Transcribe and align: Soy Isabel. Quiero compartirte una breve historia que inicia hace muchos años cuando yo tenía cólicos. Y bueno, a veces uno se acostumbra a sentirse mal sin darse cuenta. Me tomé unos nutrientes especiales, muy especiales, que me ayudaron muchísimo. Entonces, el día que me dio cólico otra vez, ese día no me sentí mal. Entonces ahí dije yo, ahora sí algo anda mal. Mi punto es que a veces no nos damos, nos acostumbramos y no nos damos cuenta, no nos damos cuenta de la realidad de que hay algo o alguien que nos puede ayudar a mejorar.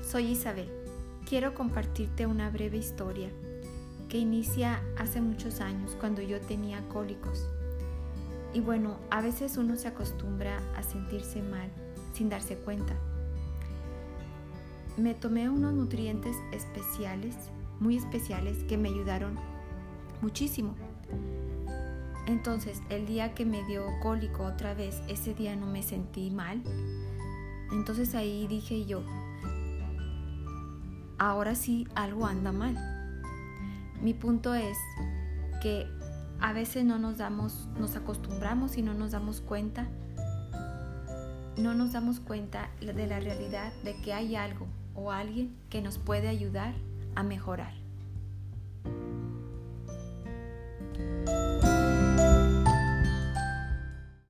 Soy 0.00 0.28
Isabel. 0.28 0.66
Quiero 1.28 1.52
compartirte 1.52 2.26
una 2.26 2.48
breve 2.48 2.78
historia 2.78 3.28
que 4.08 4.16
inicia 4.16 4.80
hace 4.96 5.20
muchos 5.20 5.60
años 5.60 5.94
cuando 6.00 6.22
yo 6.22 6.40
tenía 6.40 6.80
cólicos. 6.88 7.46
Y 8.54 8.60
bueno, 8.60 8.96
a 9.10 9.20
veces 9.20 9.58
uno 9.58 9.76
se 9.76 9.88
acostumbra 9.88 10.62
a 10.74 10.82
sentirse 10.82 11.42
mal 11.42 11.68
sin 12.14 12.30
darse 12.30 12.56
cuenta. 12.56 12.94
Me 14.96 15.12
tomé 15.12 15.50
unos 15.50 15.74
nutrientes 15.74 16.34
especiales, 16.52 17.36
muy 17.78 17.98
especiales, 17.98 18.64
que 18.64 18.78
me 18.78 18.88
ayudaron 18.88 19.38
muchísimo. 20.22 20.74
Entonces, 22.26 22.80
el 22.88 23.04
día 23.04 23.34
que 23.34 23.44
me 23.44 23.62
dio 23.66 23.84
cólico 24.00 24.44
otra 24.44 24.72
vez, 24.72 25.02
ese 25.08 25.34
día 25.34 25.56
no 25.56 25.66
me 25.66 25.82
sentí 25.82 26.30
mal. 26.30 26.62
Entonces 27.72 28.14
ahí 28.14 28.46
dije 28.46 28.86
yo, 28.86 29.02
ahora 31.18 31.54
sí 31.54 31.86
algo 31.94 32.26
anda 32.26 32.52
mal. 32.52 32.76
Mi 34.02 34.14
punto 34.14 34.54
es 34.54 34.76
que 35.62 35.86
a 36.40 36.52
veces 36.52 36.84
no 36.84 36.98
nos 36.98 37.18
damos, 37.18 37.68
nos 37.78 37.96
acostumbramos 37.96 38.76
y 38.76 38.82
no 38.82 38.94
nos 38.94 39.12
damos 39.12 39.40
cuenta, 39.40 39.88
no 41.56 41.74
nos 41.74 41.92
damos 41.92 42.20
cuenta 42.20 42.70
de 42.80 43.06
la 43.06 43.20
realidad 43.20 43.72
de 43.82 44.00
que 44.02 44.12
hay 44.12 44.36
algo 44.36 44.66
o 44.94 45.12
alguien 45.12 45.56
que 45.70 45.80
nos 45.80 45.98
puede 45.98 46.28
ayudar 46.28 46.74
a 47.14 47.22
mejorar. 47.22 47.85